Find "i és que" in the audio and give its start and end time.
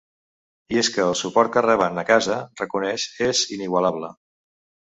0.75-1.03